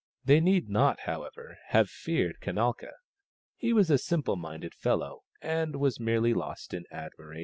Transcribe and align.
They 0.25 0.39
need 0.39 0.67
not, 0.67 1.01
however, 1.01 1.59
have 1.67 1.87
feared 1.87 2.39
Kanalka. 2.41 2.93
He 3.55 3.71
was 3.71 3.91
a 3.91 3.99
simple 3.99 4.35
minded 4.35 4.73
fellow, 4.73 5.21
and 5.43 5.75
was 5.75 5.99
merely 5.99 6.33
lost 6.33 6.73
in 6.73 6.85
admiration. 6.91 7.39